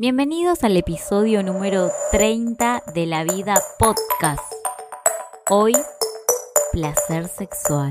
[0.00, 4.50] Bienvenidos al episodio número 30 de La Vida Podcast.
[5.50, 5.74] Hoy,
[6.72, 7.90] placer sexual.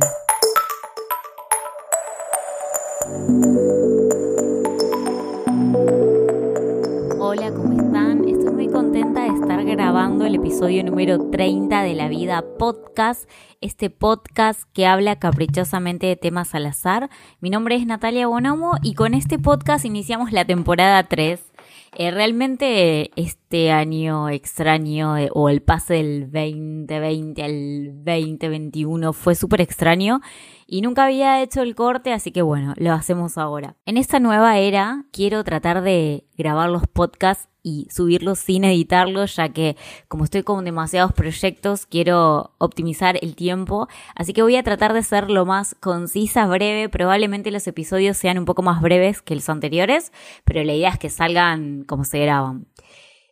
[7.19, 8.27] Hola, ¿cómo están?
[8.27, 13.29] Estoy muy contenta de estar grabando el episodio número 30 de La Vida Podcast,
[13.61, 17.11] este podcast que habla caprichosamente de temas al azar.
[17.39, 21.48] Mi nombre es Natalia Bonomo y con este podcast iniciamos la temporada 3
[21.97, 23.11] eh, realmente
[23.49, 30.21] este año extraño eh, o el pase del 2020 al 2021 fue súper extraño
[30.67, 33.75] y nunca había hecho el corte, así que bueno, lo hacemos ahora.
[33.87, 39.49] En esta nueva era quiero tratar de grabar los podcasts y subirlos sin editarlos, ya
[39.49, 39.75] que
[40.07, 43.87] como estoy con demasiados proyectos, quiero optimizar el tiempo.
[44.15, 46.87] Así que voy a tratar de ser lo más concisa, breve.
[46.87, 50.11] Probablemente los episodios sean un poco más breves que los anteriores,
[50.45, 52.67] pero la idea es que salgan como se graban.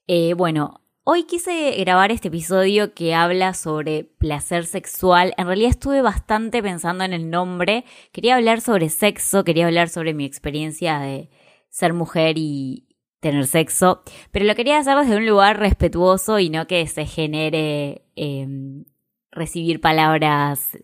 [0.07, 5.33] Eh, bueno, Hoy quise grabar este episodio que habla sobre placer sexual.
[5.37, 7.85] En realidad estuve bastante pensando en el nombre.
[8.11, 11.29] Quería hablar sobre sexo, quería hablar sobre mi experiencia de
[11.69, 12.87] ser mujer y,
[13.19, 18.05] tener sexo, pero lo quería hacer desde un lugar respetuoso y no que se genere
[18.15, 18.85] em,
[19.31, 20.77] recibir palabras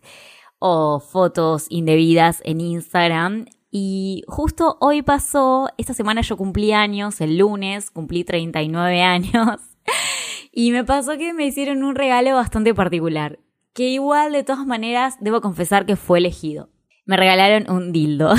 [0.60, 3.46] o fotos indebidas en Instagram.
[3.76, 9.62] Y justo hoy pasó, esta semana yo cumplí años, el lunes cumplí 39 años,
[10.52, 13.40] y me pasó que me hicieron un regalo bastante particular,
[13.74, 16.70] que igual de todas maneras debo confesar que fue elegido.
[17.06, 18.36] Me regalaron un dildo.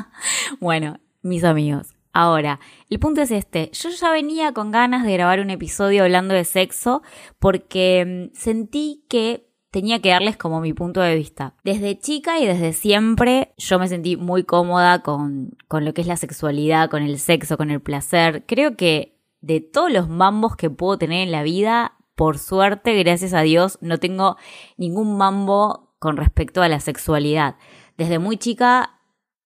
[0.60, 2.58] bueno, mis amigos, Ahora,
[2.88, 6.44] el punto es este, yo ya venía con ganas de grabar un episodio hablando de
[6.44, 7.02] sexo
[7.38, 11.54] porque mm, sentí que tenía que darles como mi punto de vista.
[11.64, 16.06] Desde chica y desde siempre yo me sentí muy cómoda con, con lo que es
[16.06, 18.44] la sexualidad, con el sexo, con el placer.
[18.46, 23.32] Creo que de todos los mambos que puedo tener en la vida, por suerte, gracias
[23.32, 24.36] a Dios, no tengo
[24.76, 27.56] ningún mambo con respecto a la sexualidad.
[27.96, 28.96] Desde muy chica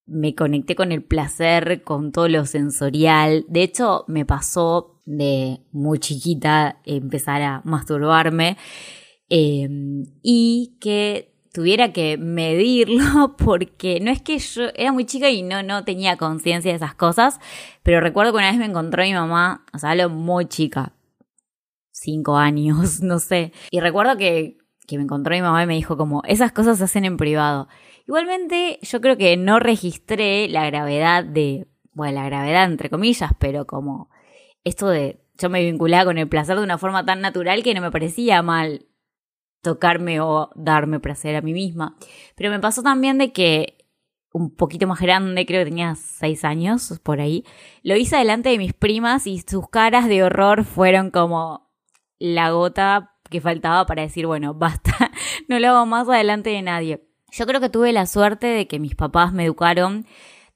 [0.06, 3.44] me conecté con el placer, con todo lo sensorial.
[3.48, 8.56] De hecho, me pasó de muy chiquita empezar a masturbarme
[9.28, 15.42] em, y que tuviera que medirlo porque no es que yo era muy chica y
[15.42, 17.38] no, no tenía conciencia de esas cosas,
[17.82, 20.92] pero recuerdo que una vez me encontró mi mamá, o sea, lo muy chica,
[21.92, 25.96] cinco años, no sé, y recuerdo que, que me encontró mi mamá y me dijo
[25.96, 27.68] como, esas cosas se hacen en privado.
[28.06, 33.64] Igualmente, yo creo que no registré la gravedad de, bueno, la gravedad entre comillas, pero
[33.66, 34.10] como
[34.64, 37.80] esto de, yo me vinculaba con el placer de una forma tan natural que no
[37.80, 38.86] me parecía mal
[39.64, 41.96] tocarme o darme placer a mí misma.
[42.36, 43.78] Pero me pasó también de que
[44.32, 47.44] un poquito más grande, creo que tenía seis años por ahí,
[47.84, 51.70] lo hice delante de mis primas y sus caras de horror fueron como
[52.18, 55.12] la gota que faltaba para decir, bueno, basta,
[55.48, 57.08] no lo hago más adelante de nadie.
[57.30, 60.06] Yo creo que tuve la suerte de que mis papás me educaron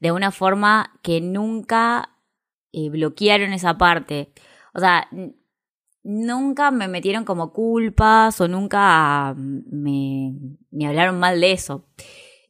[0.00, 2.10] de una forma que nunca
[2.72, 4.32] eh, bloquearon esa parte.
[4.74, 5.08] O sea,
[6.08, 11.84] nunca me metieron como culpas o nunca mm, me, hablaron mal de eso.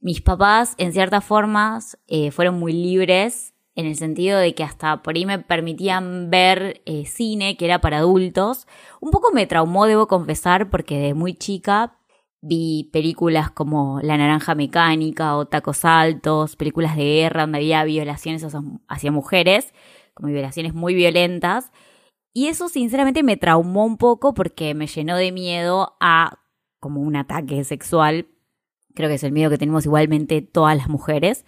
[0.00, 5.02] Mis papás, en ciertas formas, eh, fueron muy libres en el sentido de que hasta
[5.02, 8.68] por ahí me permitían ver eh, cine que era para adultos.
[9.00, 11.94] Un poco me traumó, debo confesar, porque de muy chica
[12.40, 18.46] Vi películas como La Naranja Mecánica o Tacos Altos, películas de guerra donde había violaciones
[18.88, 19.74] hacia mujeres,
[20.14, 21.72] como violaciones muy violentas.
[22.38, 26.38] Y eso sinceramente me traumó un poco porque me llenó de miedo a
[26.78, 28.28] como un ataque sexual.
[28.94, 31.44] Creo que es el miedo que tenemos igualmente todas las mujeres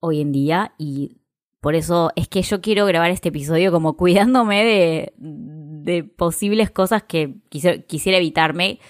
[0.00, 1.20] hoy en día y
[1.60, 7.04] por eso es que yo quiero grabar este episodio como cuidándome de, de posibles cosas
[7.04, 8.80] que quisiera evitarme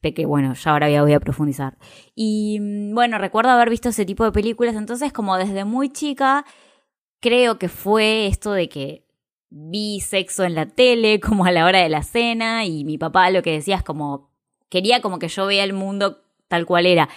[0.00, 1.76] que bueno, ya ahora voy a profundizar.
[2.14, 6.46] Y mm, bueno, recuerdo haber visto ese tipo de películas, entonces como desde muy chica
[7.20, 9.09] creo que fue esto de que
[9.50, 13.30] vi sexo en la tele como a la hora de la cena y mi papá
[13.30, 14.30] lo que decía es como
[14.68, 16.18] quería como que yo vea el mundo
[16.48, 17.08] tal cual era.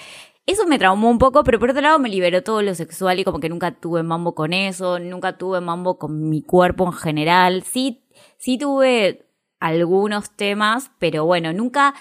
[0.46, 3.24] Eso me traumó un poco, pero por otro lado me liberó todo lo sexual y
[3.24, 7.64] como que nunca tuve mambo con eso, nunca tuve mambo con mi cuerpo en general.
[7.64, 8.04] Sí,
[8.38, 9.26] sí tuve
[9.62, 11.94] algunos temas, pero bueno, nunca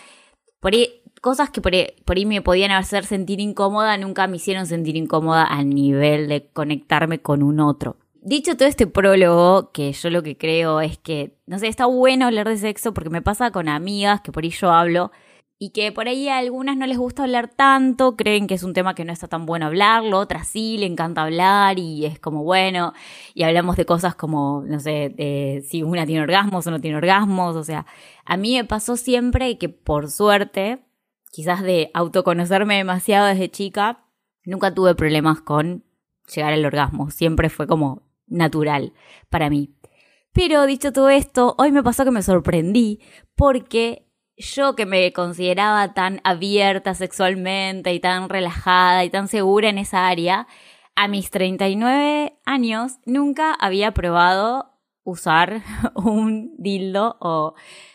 [0.63, 4.97] por ahí, cosas que por ahí, me podían hacer sentir incómoda, nunca me hicieron sentir
[4.97, 7.97] incómoda al nivel de conectarme con un otro.
[8.25, 12.27] Dicho todo este prólogo, que yo lo que creo es que, no sé, está bueno
[12.27, 15.11] hablar de sexo porque me pasa con amigas que por ahí yo hablo
[15.59, 18.75] y que por ahí a algunas no les gusta hablar tanto, creen que es un
[18.75, 22.45] tema que no está tan bueno hablarlo, otras sí, le encanta hablar y es como
[22.45, 22.93] bueno,
[23.35, 27.57] y hablamos de cosas como, no sé, si una tiene orgasmos o no tiene orgasmos,
[27.57, 27.87] o sea,
[28.25, 30.79] a mí me pasó siempre que por suerte,
[31.33, 34.05] quizás de autoconocerme demasiado desde chica,
[34.45, 35.83] nunca tuve problemas con
[36.33, 38.93] llegar al orgasmo, siempre fue como natural
[39.31, 39.75] para mí.
[40.33, 43.01] Pero dicho todo esto, hoy me pasó que me sorprendí
[43.37, 49.79] porque yo que me consideraba tan abierta sexualmente y tan relajada y tan segura en
[49.79, 50.47] esa área,
[50.95, 54.73] a mis 39 años nunca había probado
[55.05, 55.63] usar
[55.95, 57.55] un dildo o...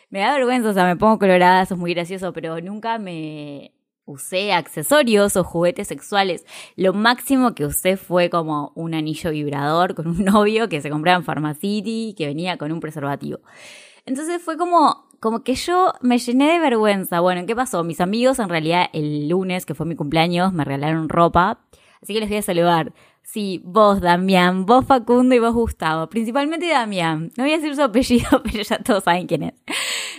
[0.10, 3.74] Me da vergüenza, o sea, me pongo colorada, eso es muy gracioso, pero nunca me
[4.08, 6.46] usé accesorios o juguetes sexuales.
[6.76, 11.20] Lo máximo que usé fue como un anillo vibrador con un novio que se compraba
[11.20, 13.40] en Pharmacity, que venía con un preservativo.
[14.06, 17.20] Entonces fue como como que yo me llené de vergüenza.
[17.20, 17.84] Bueno, ¿qué pasó?
[17.84, 21.60] Mis amigos, en realidad, el lunes, que fue mi cumpleaños, me regalaron ropa.
[22.02, 22.94] Así que les voy a saludar.
[23.30, 26.08] Sí, vos, Damián, vos, Facundo y vos, Gustavo.
[26.08, 27.30] Principalmente Damián.
[27.36, 29.54] No voy a decir su apellido, pero ya todos saben quién es.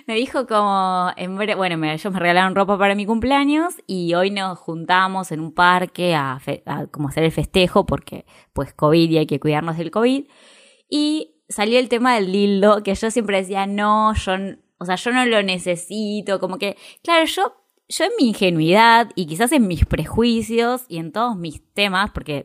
[0.07, 4.59] Me dijo como, en, bueno, ellos me regalaron ropa para mi cumpleaños y hoy nos
[4.59, 9.27] juntamos en un parque a, a como hacer el festejo porque pues COVID y hay
[9.27, 10.27] que cuidarnos del COVID.
[10.91, 14.35] Y salió el tema del dildo, que yo siempre decía, no, yo
[14.77, 17.55] o sea, yo no lo necesito, como que, claro, yo,
[17.89, 22.45] yo en mi ingenuidad y quizás en mis prejuicios y en todos mis temas, porque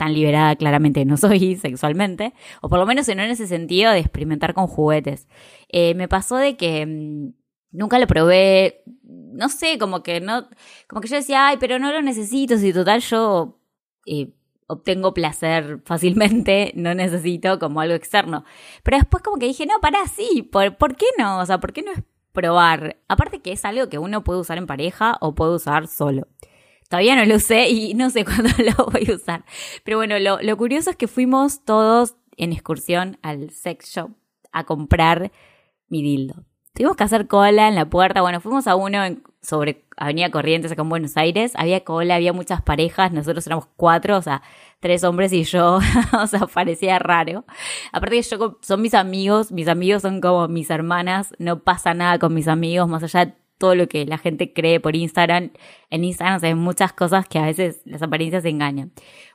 [0.00, 2.32] tan liberada claramente no soy sexualmente,
[2.62, 5.28] o por lo menos no en ese sentido de experimentar con juguetes.
[5.68, 7.34] Eh, me pasó de que mm,
[7.72, 10.48] nunca lo probé, no sé, como que no,
[10.88, 13.60] como que yo decía, ay, pero no lo necesito, si total yo
[14.06, 14.32] eh,
[14.68, 18.44] obtengo placer fácilmente, no necesito como algo externo.
[18.82, 21.40] Pero después como que dije, no, para sí, ¿por, ¿por qué no?
[21.40, 22.96] O sea, ¿por qué no es probar?
[23.06, 26.26] Aparte que es algo que uno puede usar en pareja o puede usar solo.
[26.90, 29.44] Todavía no lo usé y no sé cuándo lo voy a usar.
[29.84, 34.10] Pero bueno, lo, lo curioso es que fuimos todos en excursión al sex shop
[34.50, 35.30] a comprar
[35.88, 36.44] mi dildo.
[36.74, 38.22] Tuvimos que hacer cola en la puerta.
[38.22, 38.98] Bueno, fuimos a uno
[39.40, 41.52] sobre Avenida Corrientes acá en Buenos Aires.
[41.54, 43.12] Había cola, había muchas parejas.
[43.12, 44.42] Nosotros éramos cuatro, o sea,
[44.80, 45.78] tres hombres y yo.
[46.20, 47.44] o sea, parecía raro.
[47.92, 49.52] Aparte que yo son mis amigos.
[49.52, 51.34] Mis amigos son como mis hermanas.
[51.38, 54.96] No pasa nada con mis amigos, más allá todo lo que la gente cree por
[54.96, 55.52] Instagram.
[55.90, 58.90] En Instagram se ven muchas cosas que a veces las apariencias engañan.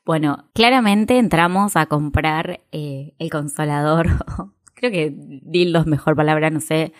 [0.05, 4.07] Bueno, claramente entramos a comprar eh, el consolador.
[4.73, 6.91] Creo que dildo es mejor palabra, no sé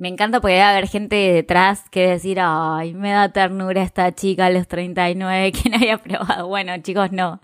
[0.00, 4.46] me encanta porque debe haber gente detrás que decir, ay, me da ternura esta chica
[4.46, 6.48] a los 39 que no había probado.
[6.48, 7.42] Bueno, chicos, no.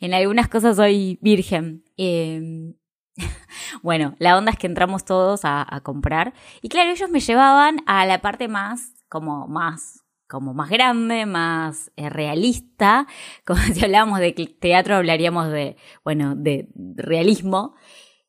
[0.00, 1.84] En algunas cosas soy virgen.
[1.98, 2.72] Em,
[3.82, 6.34] bueno, la onda es que entramos todos a, comprar.
[6.62, 11.90] Y claro, ellos me llevaban a la parte más, como más, como más grande, más
[11.96, 13.06] eh, realista.
[13.44, 17.74] Como si hablábamos de teatro, hablaríamos de, bueno, de realismo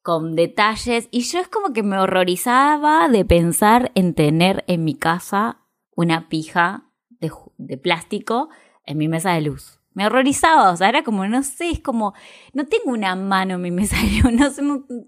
[0.02, 4.96] con detalles y yo es como que me horrorizaba de pensar en tener en mi
[4.96, 5.60] casa
[5.96, 8.50] una pija de, plástico
[8.86, 9.79] en mi mesa de luz.
[10.00, 12.14] Me horrorizaba, o sea, era como, no sé, es como,
[12.54, 14.62] no tengo una mano en mi mesa de luz, no sé,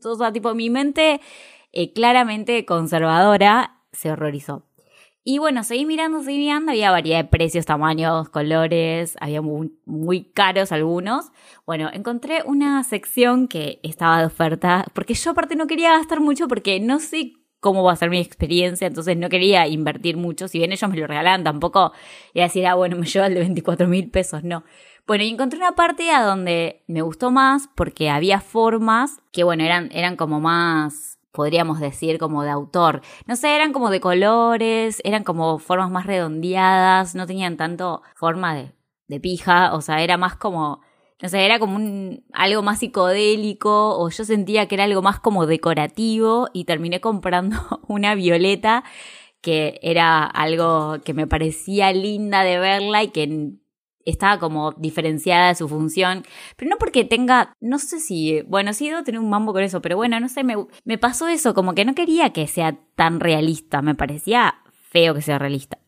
[0.03, 1.21] o sea, tipo, mi mente
[1.71, 4.65] eh, claramente conservadora se horrorizó.
[5.23, 10.25] Y bueno, seguí mirando, seguí mirando, había variedad de precios, tamaños, colores, había muy, muy,
[10.25, 11.31] caros algunos.
[11.65, 16.49] Bueno, encontré una sección que estaba de oferta, porque yo aparte no quería gastar mucho
[16.49, 20.57] porque no sé cómo va a ser mi experiencia, entonces no quería invertir mucho, si
[20.57, 21.93] bien ellos me lo regalaban, tampoco
[22.33, 24.65] iba a decir, ah, bueno, me lleva el de 24 mil pesos, no.
[25.07, 29.63] Bueno, y encontré una parte a donde me gustó más porque había formas que, bueno,
[29.63, 33.01] eran, eran como más podríamos decir, como de autor.
[33.25, 38.53] No sé, eran como de colores, eran como formas más redondeadas, no tenían tanto forma
[38.53, 38.73] de,
[39.07, 40.81] de pija, o sea, era más como,
[41.21, 45.19] no sé, era como un, algo más psicodélico, o yo sentía que era algo más
[45.19, 48.83] como decorativo, y terminé comprando una violeta
[49.41, 53.53] que era algo que me parecía linda de verla y que
[54.05, 56.23] estaba como diferenciada de su función,
[56.55, 59.81] pero no porque tenga, no sé si, bueno, sí debo tener un mambo con eso,
[59.81, 63.19] pero bueno, no sé, me, me pasó eso, como que no quería que sea tan
[63.19, 65.80] realista, me parecía feo que sea realista.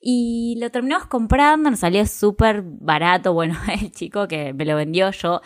[0.00, 5.10] Y lo terminamos comprando, nos salió súper barato, bueno, el chico que me lo vendió,
[5.10, 5.40] yo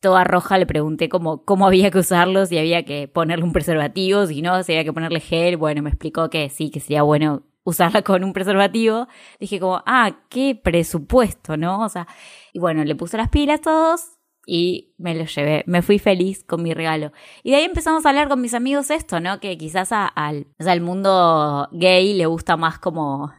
[0.00, 4.26] toda roja le pregunté cómo, cómo había que usarlo, si había que ponerle un preservativo,
[4.26, 7.42] si no, si había que ponerle gel, bueno, me explicó que sí, que sería bueno
[7.64, 9.08] usarla con un preservativo,
[9.40, 11.80] dije como, ah, qué presupuesto, ¿no?
[11.84, 12.06] O sea,
[12.52, 15.64] y bueno, le puse las pilas todos y me lo llevé.
[15.66, 17.12] Me fui feliz con mi regalo.
[17.42, 19.40] Y de ahí empezamos a hablar con mis amigos esto, ¿no?
[19.40, 23.30] Que quizás al, al mundo gay le gusta más como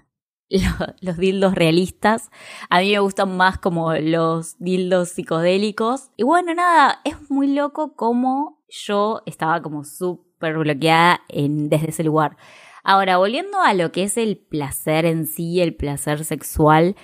[1.01, 2.29] los, dildos realistas.
[2.69, 6.09] A mí me gustan más como los dildos psicodélicos.
[6.17, 12.03] Y bueno, nada, es muy loco como yo estaba como súper bloqueada en, desde ese
[12.03, 12.37] lugar.
[12.83, 16.95] Ahora, volviendo a lo que es el placer en sí, el placer sexual,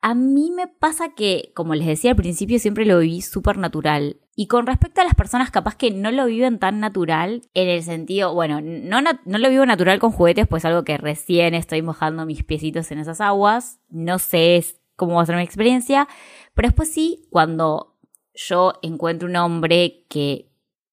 [0.00, 4.20] a mí me pasa que, como les decía al principio, siempre lo viví súper natural.
[4.36, 7.82] Y con respecto a las personas capaz que no lo viven tan natural, en el
[7.82, 12.24] sentido, bueno, no, no, lo vivo natural con juguetes, pues algo que recién estoy mojando
[12.24, 14.64] mis piecitos en esas aguas, no sé
[14.94, 16.06] cómo va a ser mi experiencia,
[16.54, 17.96] pero después sí, cuando
[18.34, 20.48] yo encuentro un hombre que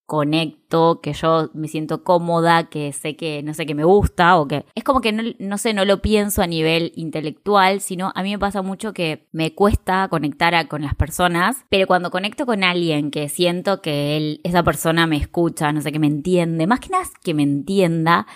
[0.06, 4.48] conecto, que yo me siento cómoda, que sé que, no sé, que me gusta o
[4.48, 8.22] que es como que no, no, sé, no lo pienso a nivel intelectual, sino a
[8.22, 12.64] mí me pasa mucho que me cuesta conectar con las personas, pero cuando conecto con
[12.64, 16.80] alguien que siento que él, esa persona me escucha, no sé, que me entiende, más
[16.80, 18.28] que nada que me entienda,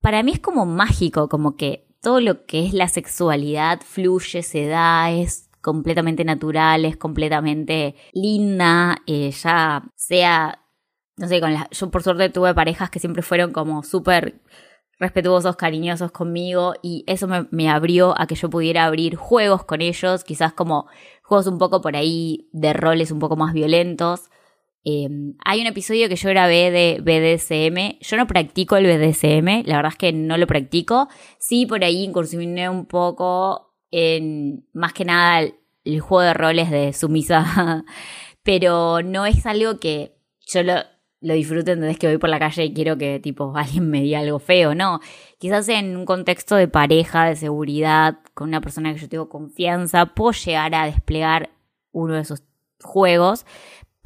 [0.00, 4.66] para mí es como mágico, como que todo lo que es la sexualidad fluye, se
[4.66, 10.64] da, es completamente natural, es completamente linda, eh, ya sea
[11.18, 14.40] no sé, con la, yo por suerte tuve parejas que siempre fueron como súper
[14.98, 20.24] respetuosos, cariñosos conmigo y eso me, abrió a que yo pudiera abrir juegos con ellos,
[20.24, 20.86] quizás como
[21.22, 24.30] juegos un poco por ahí de roles un poco más violentos.
[24.84, 27.98] Em, hay un episodio que yo grabé de BDSM.
[28.00, 31.08] Yo no practico el BDSM, la verdad es que no lo practico.
[31.38, 36.70] Sí, por ahí incursioné un poco en más que nada el, el juego de roles
[36.70, 37.84] de sumisa,
[38.42, 40.80] pero no es algo que yo lo,
[41.20, 44.20] lo disfruten, entonces que voy por la calle y quiero que tipo alguien me diga
[44.20, 45.00] algo feo, no.
[45.38, 50.06] Quizás en un contexto de pareja, de seguridad, con una persona que yo tengo confianza,
[50.06, 51.50] puedo llegar a desplegar
[51.92, 52.42] uno de esos
[52.82, 53.44] juegos,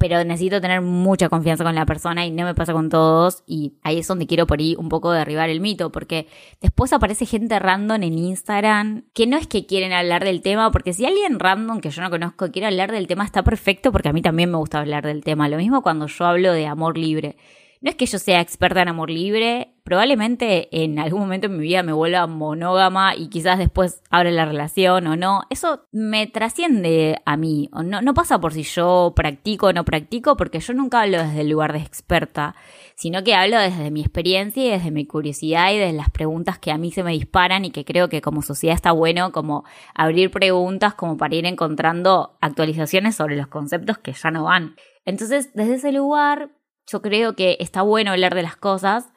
[0.03, 3.75] pero necesito tener mucha confianza con la persona y no me pasa con todos y
[3.83, 6.27] ahí es donde quiero por ahí un poco derribar el mito porque
[6.59, 10.91] después aparece gente random en Instagram que no es que quieren hablar del tema porque
[10.91, 14.11] si alguien random que yo no conozco quiere hablar del tema está perfecto porque a
[14.11, 15.47] mí también me gusta hablar del tema.
[15.47, 17.37] Lo mismo cuando yo hablo de amor libre
[17.83, 21.63] no es que yo sea experta en amor libre, probablemente en algún momento en mi
[21.63, 25.41] vida me vuelva monógama y quizás después abra la relación o no.
[25.49, 27.69] Eso me trasciende a mí.
[27.83, 31.41] No, no pasa por si yo practico o no practico, porque yo nunca hablo desde
[31.41, 32.55] el lugar de experta,
[32.95, 36.71] sino que hablo desde mi experiencia y desde mi curiosidad y desde las preguntas que
[36.71, 40.31] a mí se me disparan y que creo que como sociedad está bueno como abrir
[40.31, 44.77] preguntas como para ir encontrando actualizaciones sobre los conceptos que ya no van.
[45.03, 46.49] Entonces, desde ese lugar,
[46.87, 49.13] yo creo que está bueno hablar de las cosas,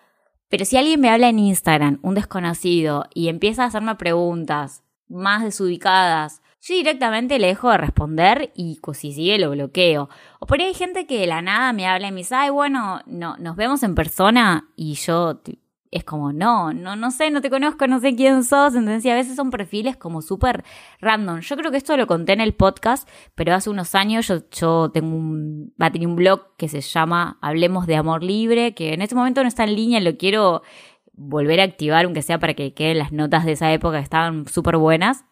[0.48, 5.42] pero si alguien me habla en Instagram, un desconocido, y empieza a hacerme preguntas más
[5.42, 10.08] desubicadas, yo directamente le dejo de responder y pues, si sigue lo bloqueo.
[10.40, 12.50] O por ahí hay gente que de la nada me habla y me dice, ay,
[12.50, 15.40] bueno, no, nos vemos en persona y yo
[15.96, 18.74] es como, no, no, no sé, no te conozco, no sé quién sos.
[18.74, 20.64] Entonces, a veces son perfiles como súper
[21.00, 21.40] random.
[21.40, 24.90] Yo creo que esto lo conté en el podcast, pero hace unos años yo, yo
[24.92, 28.92] tengo un, va a tener un blog que se llama Hablemos de Amor Libre, que
[28.94, 30.62] en este momento no está en línea, lo quiero
[31.14, 34.46] volver a activar, aunque sea para que queden las notas de esa época que estaban
[34.46, 35.24] súper buenas.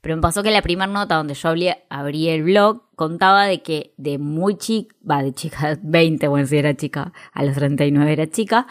[0.00, 1.48] Pero me pasó que la primera nota donde yo
[1.90, 6.56] abrí, el blog contaba de que de muy chica, va, de chica 20, bueno, si
[6.56, 8.66] era chica, a los 39 era chica,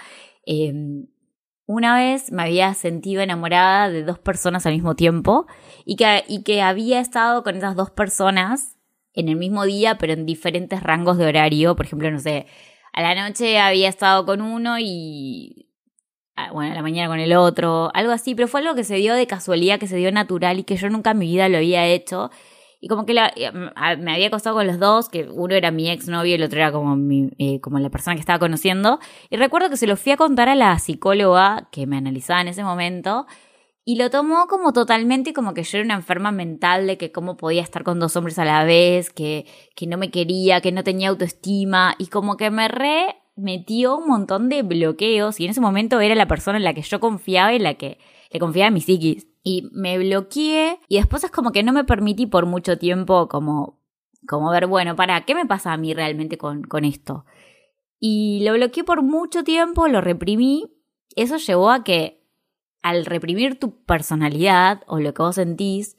[0.46, 0.74] eh,
[1.72, 5.48] una vez me había sentido enamorada de dos personas al mismo tiempo
[5.86, 8.78] y que, y que había estado con esas dos personas
[9.14, 11.76] en el mismo día, pero en diferentes rangos de horario.
[11.76, 12.46] Por ejemplo, no sé,
[12.94, 15.70] a la noche había estado con uno y,
[16.36, 18.96] ah, bueno, a la mañana con el otro, algo así, pero fue algo que se
[18.96, 21.58] dio de casualidad, que se dio natural y que yo nunca en mi vida lo
[21.58, 22.32] había hecho
[22.82, 26.32] y como que eh, me había costado con los dos, que uno era mi exnovio
[26.32, 29.00] y el otro era como, mi, eh, como la persona que estaba conociendo.
[29.30, 32.48] Y recuerdo que se lo fui a contar a la psicóloga que me analizaba en
[32.48, 33.28] ese momento.
[33.86, 37.38] Y lo tomó como totalmente como que yo era una enferma mental de que cómo
[37.38, 39.46] podía estar con dos hombres a la vez, que,
[39.76, 41.94] que no me quería, que no tenía autoestima.
[42.00, 45.40] Y como que me re metió un montón de bloqueos.
[45.40, 48.00] Y en ese momento era la persona en la que yo confiaba y la que
[48.32, 51.84] le confiaba en mi psiquis y me bloqueé y después es como que no me
[51.84, 53.80] permití por mucho tiempo como,
[54.28, 57.26] como ver, bueno, para, ¿qué me pasa a mí realmente con, con esto?
[58.00, 60.74] Y lo bloqueé por mucho tiempo, lo reprimí.
[61.16, 62.26] Eso llevó a que
[62.82, 65.98] al reprimir tu personalidad o lo que vos sentís,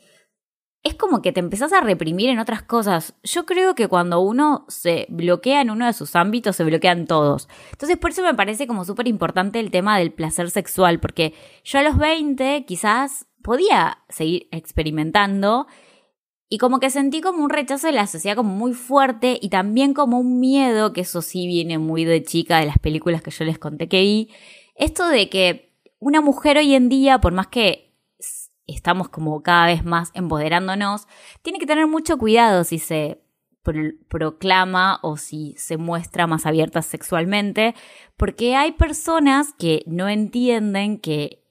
[0.85, 3.15] es como que te empezás a reprimir en otras cosas.
[3.23, 7.49] Yo creo que cuando uno se bloquea en uno de sus ámbitos, se bloquean todos.
[7.71, 11.79] Entonces, por eso me parece como súper importante el tema del placer sexual, porque yo
[11.79, 15.67] a los 20 quizás podía seguir experimentando
[16.49, 19.95] Y como que sentí como un rechazo de la sociedad como muy fuerte y también
[19.95, 23.47] como un miedo, que eso sí viene muy de chica de las películas que yo
[23.47, 24.29] les conté que vi,
[24.75, 27.92] esto de que una mujer hoy en día, por más que
[28.67, 31.07] estamos como cada vez más empoderándonos,
[31.43, 33.23] tiene que tener mucho cuidado si se
[34.09, 37.75] proclama o si se muestra más abierta sexualmente,
[38.17, 41.45] porque hay personas que no entienden que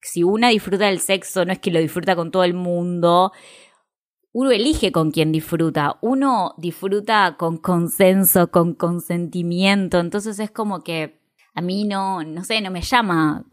[0.00, 3.32] si una disfruta del sexo no es que lo disfruta con todo el mundo
[4.34, 11.20] uno elige con quién disfruta, uno disfruta con consenso, con consentimiento, entonces es como que
[11.54, 13.46] a mí no, no sé, no me llama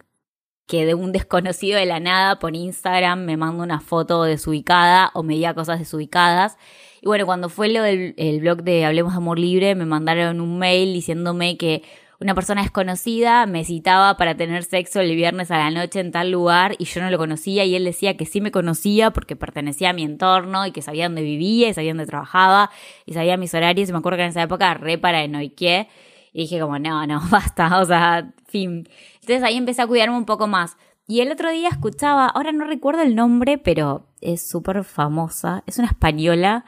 [0.72, 5.22] que de un desconocido de la nada por Instagram me manda una foto desubicada o
[5.22, 6.58] me diga cosas desubicadas.
[7.02, 10.40] Y bueno, cuando fue lo del el blog de Hablemos de Amor Libre, me mandaron
[10.40, 11.84] un mail diciéndome que
[12.22, 16.32] una persona desconocida me citaba para tener sexo el viernes a la noche en tal
[16.32, 19.90] lugar y yo no lo conocía y él decía que sí me conocía porque pertenecía
[19.90, 22.72] a mi entorno y que sabía dónde vivía y sabía dónde trabajaba
[23.06, 25.90] y sabía mis horarios y me acuerdo que en esa época re paranoiqué
[26.32, 28.88] y dije como no, no, basta, o sea, fin.
[29.16, 30.78] Entonces ahí empecé a cuidarme un poco más.
[31.08, 35.78] Y el otro día escuchaba, ahora no recuerdo el nombre, pero es súper famosa, es
[35.78, 36.66] una española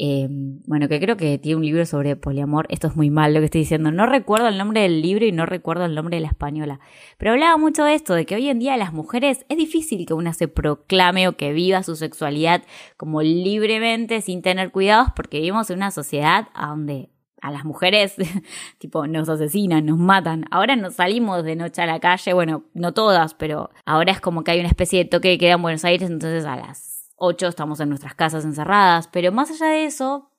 [0.00, 2.66] Em, bueno, que creo que tiene un libro sobre poliamor.
[2.70, 3.90] Esto es muy mal lo que estoy diciendo.
[3.90, 6.78] No recuerdo el nombre del libro y no recuerdo el nombre de la española.
[7.18, 10.14] Pero hablaba mucho de esto, de que hoy en día las mujeres es difícil que
[10.14, 12.62] una se proclame o que viva su sexualidad
[12.96, 17.10] como libremente sin tener cuidados porque vivimos en una sociedad donde
[17.42, 18.14] a las mujeres,
[18.78, 20.44] tipo, nos asesinan, nos matan.
[20.50, 24.44] Ahora nos salimos de noche a la calle, bueno, no todas, pero ahora es como
[24.44, 27.48] que hay una especie de toque que queda en Buenos Aires, entonces a las 8
[27.48, 30.30] estamos en nuestras casas encerradas, pero más allá de eso,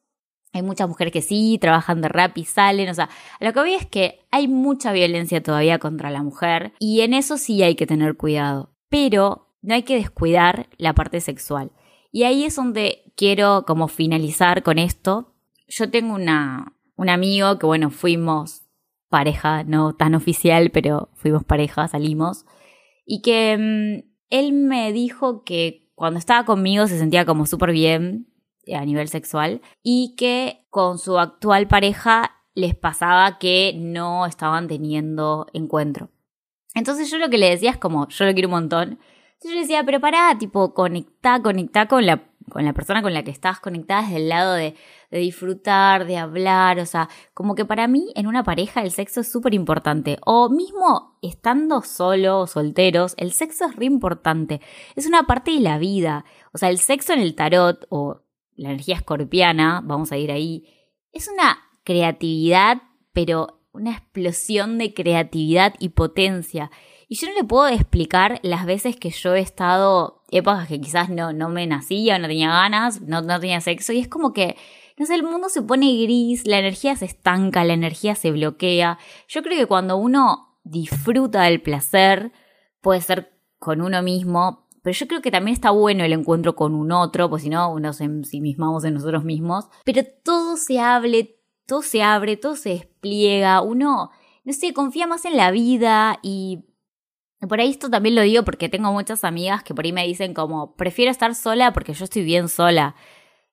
[0.54, 3.74] hay muchas mujeres que sí, trabajan de rap y salen, o sea, lo que voy
[3.74, 7.86] es que hay mucha violencia todavía contra la mujer y en eso sí hay que
[7.86, 11.72] tener cuidado, pero no hay que descuidar la parte sexual.
[12.12, 15.36] Y ahí es donde quiero como finalizar con esto.
[15.68, 18.64] Yo tengo una, un amigo que bueno, fuimos
[19.08, 22.46] pareja, no tan oficial, pero fuimos pareja, salimos,
[23.06, 28.28] y que mm, él me dijo que cuando estaba conmigo se sentía como súper bien
[28.66, 34.68] eh, a nivel sexual y que con su actual pareja les pasaba que no estaban
[34.68, 36.10] teniendo encuentro.
[36.76, 39.00] Entonces yo lo que le decía es como, yo lo quiero un montón.
[39.36, 43.14] Entonces yo le decía, pero pará, tipo, conectá, conectá con la con la persona con
[43.14, 44.76] la que estás conectada desde el lado de,
[45.12, 49.22] de disfrutar, de hablar, o sea, como que para mí en una pareja el sexo
[49.22, 50.18] es súper importante.
[50.26, 54.62] O mismo estando solo o solteros, el sexo es re importante.
[54.96, 56.26] Es una parte de la vida.
[56.54, 58.22] O sea, el sexo en el tarot o
[58.56, 60.66] la energía escorpiana, vamos a ir ahí,
[61.12, 62.82] es una creatividad,
[63.14, 66.70] pero una explosión de creatividad y potencia.
[67.08, 71.10] Y yo no le puedo explicar las veces que yo he estado, épocas que quizás
[71.10, 74.58] no, no me nacía, no tenía ganas, no, no tenía sexo, y es como que,
[75.06, 78.98] sé, el mundo se pone gris, la energía se estanca, la energía se bloquea.
[79.28, 82.32] Yo creo que cuando uno disfruta del placer,
[82.82, 86.74] puede ser con uno mismo, pero yo creo que también está bueno el encuentro con
[86.74, 89.70] un otro, pues si no, nos ensimismamos en nosotros mismos.
[89.84, 94.12] Pero todo se hable, todo se abre, todo se despliega, uno,
[94.44, 96.66] no sé, confía más en la vida y
[97.48, 100.34] por ahí esto también lo digo porque tengo muchas amigas que por ahí me dicen
[100.34, 102.96] como, prefiero estar sola porque yo estoy bien sola.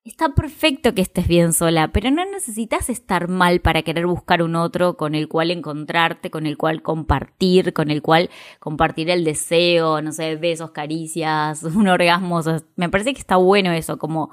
[0.07, 4.55] Está perfecto que estés bien sola, pero no necesitas estar mal para querer buscar un
[4.55, 8.29] otro con el cual encontrarte, con el cual compartir, con el cual
[8.61, 12.39] compartir el deseo, no sé, besos, caricias, un orgasmo.
[12.77, 14.31] me parece que está bueno eso, como,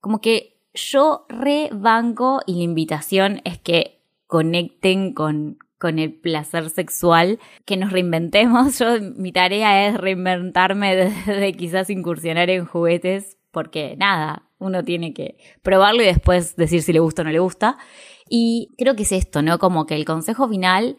[0.00, 7.38] como que yo rebanco y la invitación es que conecten con, con el placer sexual,
[7.66, 8.78] que nos reinventemos.
[8.78, 15.38] Yo, mi tarea es reinventarme de, quizás incursionar en juguetes, porque nada, uno tiene que
[15.62, 17.78] probarlo y después decir si le gusta o no le gusta.
[18.28, 19.58] Y creo que es esto, ¿no?
[19.58, 20.96] Como que el consejo final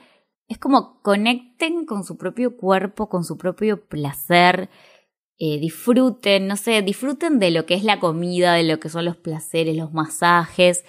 [0.48, 4.70] es como conecten con su propio cuerpo, con su propio placer,
[5.38, 9.06] eh, disfruten, no sé, disfruten de lo que es la comida, de lo que son
[9.06, 10.84] los placeres, los masajes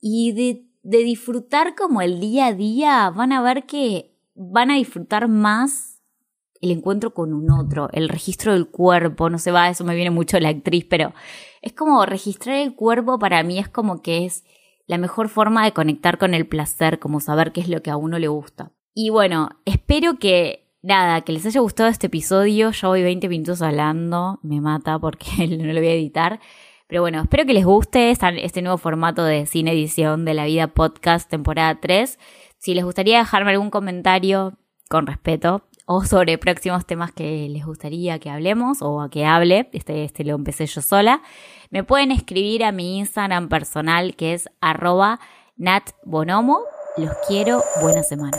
[0.00, 4.74] y de de disfrutar como el día a día, van a ver que van a
[4.74, 5.89] disfrutar más
[6.60, 10.10] el encuentro con un otro, el registro del cuerpo, no se va, eso me viene
[10.10, 11.14] mucho la actriz, pero
[11.62, 14.44] es como registrar el cuerpo para mí es como que es
[14.86, 17.96] la mejor forma de conectar con el placer, como saber qué es lo que a
[17.96, 18.72] uno le gusta.
[18.92, 22.72] Y bueno, espero que nada, que les haya gustado este episodio.
[22.72, 26.40] Ya voy 20 minutos hablando, me mata porque no lo voy a editar.
[26.88, 30.66] Pero bueno, espero que les guste este nuevo formato de cine edición de la vida
[30.66, 32.18] podcast temporada 3.
[32.58, 38.20] Si les gustaría dejarme algún comentario con respeto o sobre próximos temas que les gustaría
[38.20, 39.68] que hablemos o a que hable.
[39.72, 41.20] Este, este lo empecé yo sola.
[41.70, 45.18] Me pueden escribir a mi Instagram personal que es arroba
[45.56, 46.60] natbonomo.
[46.96, 47.60] Los quiero.
[47.82, 48.38] Buena semana.